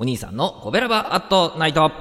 [0.00, 1.92] お兄さんのコベラバアットナイト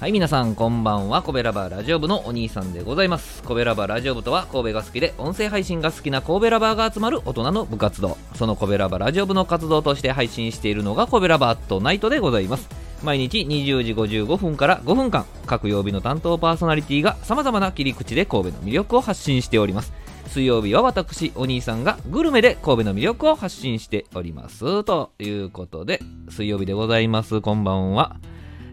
[0.00, 1.20] はい、皆さん、こんばんは。
[1.20, 3.42] コベラバーラジオ部のお兄さんでございます。
[3.42, 8.16] コベラバーラジオ部とは、神戸が好きで、音声配信が好きな神戸ラバーが集まる大人の部活動。
[8.34, 12.79] そのコベラバーラジオ部の活動として配信しているのが、コベラバーアットナイトでございます。
[13.02, 19.92] 毎日20時55分から5分間、各曜日の担当パーソナリティが様々な切り口で神戸の魅力を発信しております。
[20.26, 24.84] 水曜日は私、お兄さんがグルメで神戸の魅力を発信しております。
[24.84, 27.40] ということで、水曜日でございます。
[27.40, 28.16] こんばんは。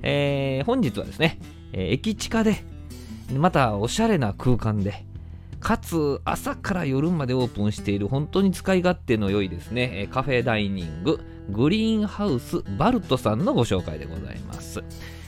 [0.03, 1.39] えー本日はですね、
[1.73, 2.63] えー駅地下で、
[3.33, 5.05] またおしゃれな空間で、
[5.67, 14.79] かつ朝から夜までオープンしている本当に使い勝手の良いですね、カフェダイニング、グリーンハウスバルトさんのご紹介でございます。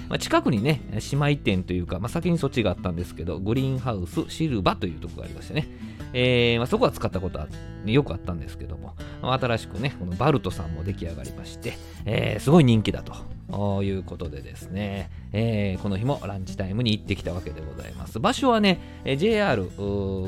[0.08, 5.67] まあ、近くにね、姉妹店というか、まあ、先にそっちがあったんですけど、グリーンハウスシルバというとこがありましてね、
[6.14, 7.50] えーまあ、そこは使ったことは
[7.86, 11.73] よくあったんですけども、まあ新しくね、このバルトさんも出来上がりまして、
[12.06, 13.39] えーすごい人気だと。
[13.52, 18.19] ということでですね、えーこの日もランチタイムに行ってきたわけでございます。
[18.19, 18.80] 場所はね、
[19.17, 19.66] JR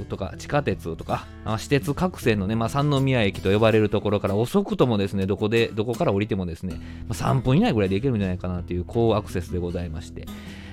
[0.09, 6.75] とか地下鉄とか、私鉄各線のね、まあ、三宮駅と呼ばれるところから遅くともですね、どこで、どこから降りてもですね、
[7.07, 10.25] まあ、3分以内ぐらいで行けるんじゃないかなという高アクセスでございまして、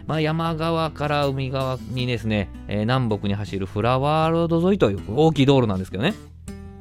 [0.06, 6.14] まあ、山側から海側にですね、えー南北に走るフラワーロード沿いという大きい道路なんですけどね。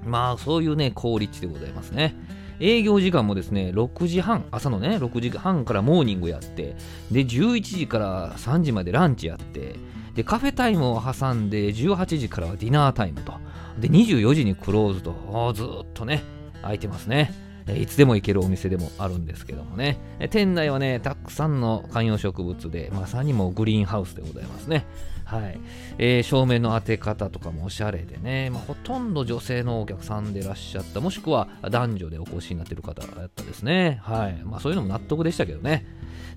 [0.05, 2.15] まあ、そういうね、好立地でございますね。
[2.59, 6.75] 営業時間もですね、6時半、朝のね、6時半からモーニングやって、
[7.11, 9.75] で、11時から3時までランチやって、
[10.15, 13.33] で、カフェタイムを挟んで、18時からはディナータイムと、
[13.79, 16.23] で、24時にクローズと、ーずーっとね、
[16.61, 17.46] 空いてますね。
[17.75, 19.97] いつでも行けるお店でもあるんですけどもね。
[20.29, 24.85] 店内はね、たくさんの観葉植物で、まさにもうグリーンハウスでございますね。
[25.25, 25.59] はい。
[25.97, 33.99] えー照明の当て方とかもおしゃれでね、まあ、ほとんど女性のお客さんでいらっしゃった、もしくは男女でお越しになってる方やったですね。
[34.03, 34.41] はい。
[34.45, 35.85] まあ、そういうのも納得でしたけどね。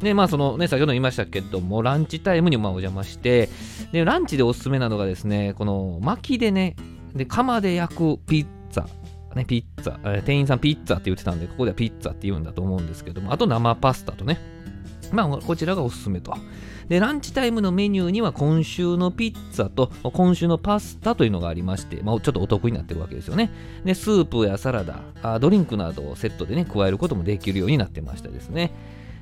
[0.00, 3.48] で、まあ、そのね、先ほど言いましたけども、ランチタイムにまあお邪魔して、
[3.92, 6.74] で、ランチでおすすめなのがですね、この薪でね、
[7.14, 8.86] で、窯で焼くピッツァ。
[9.34, 14.38] ね、ピッツァ、店員さんピッツァって言ってたんで、ここではピッツァって言うんだと思うんですけども、あと生パスタとね、
[15.12, 16.34] まあ、こちらがおすすめと。
[16.88, 23.50] で、ランチタイムのメニューには今週のピッツァと今週のパスタというのがありまして、まあ、ちょっとお得になってるわけですよね。
[23.84, 28.72] で、スープやサラダ、あドリンクなどをセットでね、加えることもできるようになってましたですね。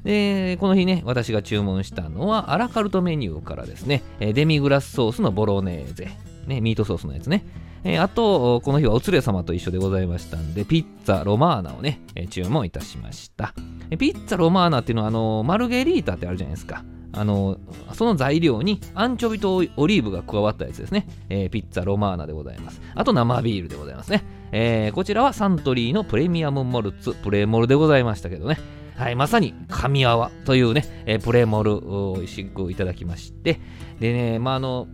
[0.05, 6.11] で、この日ね、私が注文したのはアラカルトメニューからですね、デミグラスソースのボロネーゼ、
[6.47, 7.45] ね、ミートソースのやつね。
[7.85, 13.55] えーあと、この日はお連れ様と一緒でございましたんで、ピッツァロマーナをね、えー注文いたしました。
[13.91, 16.85] えピッツァロマーナっていうのは、あの、マルゲリータってあるじゃないですか。
[17.13, 17.59] あの、
[17.95, 21.07] その材料にアンチョビとオリーブが加わったやつですね。
[21.29, 22.81] えーピッツァロマーナでございます。
[22.95, 24.25] あと生ビールでございますね。
[24.53, 28.59] えーこちらはサントリーのプレミアムモルツ、プレモルでございましたけどね。
[28.97, 33.61] はい、まさに神泡というね、えープレモルを美味しくいただきまして、
[34.01, 34.87] でね、まあ、あの、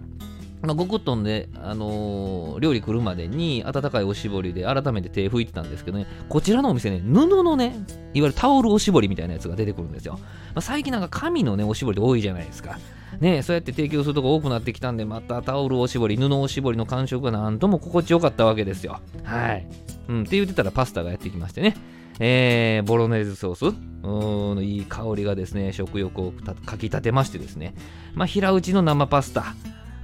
[0.64, 10.14] まあ、ごくっとんで、あのー料理来るまでに温かいおしぼりで改めて手拭いてたんですけどね、こちらのお店ね、布のね、いわゆるタオルおしぼりみたいなやつが出てくるんですよ。
[10.14, 10.20] ま
[10.56, 12.78] あ、最近なんか紙のね、おしぼりで多いじゃないですか。
[13.20, 19.00] ねそうやって提供するとこ多くなってきたんで、またタオルおしぼり、布おしぼりの感触がなんとも心地よかったわけですよ。
[19.22, 19.66] はい。
[20.08, 21.76] うん、って言ってたらパスタがやってきましてね。
[22.20, 26.32] えーボロネーズソースうんいい香りがですね、食欲を
[26.64, 27.74] かきたてましてですね、
[28.14, 29.54] まあ、平打ちの生パスタ、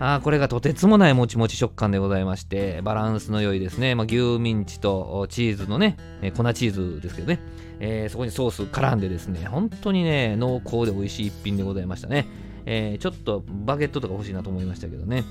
[0.02, 7.38] あこれがとてつもないもちもち食感でございまして、バランスの良いですね、まあ、牛ミンチとチーズのね、え粉チーズですけどね、
[7.80, 12.26] えーそこにソース絡んでですね、本当にね、濃厚で美味しい一品でございましたね。
[12.64, 15.22] えーちょっとバゲットとか欲しいなと思いましたけどね。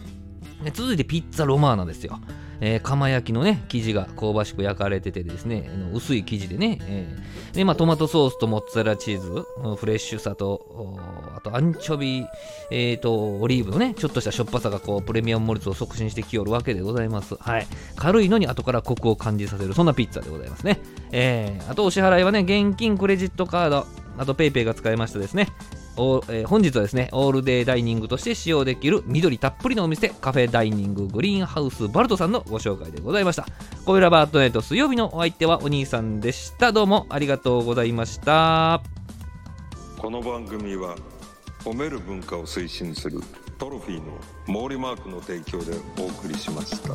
[0.73, 2.19] 続いてピッツァロマーナですよ。
[2.61, 9.45] えー釜焼きのね、生地が香ばしく焼かれててですね、薄い生地でね、えーで、まあ、トマトソースとモッツァレラチーズ、
[9.75, 10.99] フレッシュさと、
[11.35, 12.25] あとアンチョビ、
[12.71, 17.35] えーと、オリーブのね、ちょっとしたしょっぱさがこう、プレミアムモルツを促進してきよるわけでございます。
[17.35, 17.67] はい。
[17.95, 20.79] 軽いのに後からコクを感じさせる、そんなピッツァでございますね。
[21.11, 23.87] えーあとお支払いはね、現金、クレジットカード、
[24.17, 25.47] あと PayPay が使えましたですね。
[25.97, 33.45] おえー本日はですね、オールデイダイニングとして使用できる緑たっぷりのお店、カフェダイニンググリーンハウスバルトさんのご紹介でございました。
[33.85, 36.71] コベラバアットナイト水曜日のお相手はお兄さんでした。
[36.71, 38.81] どうもありがとうございました。
[39.97, 40.95] この番組は
[41.63, 43.19] 褒める文化を推進する
[43.57, 46.93] トロフィーの毛利マークの提供でお送りしました。